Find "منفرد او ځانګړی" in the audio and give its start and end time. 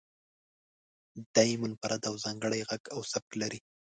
1.61-2.61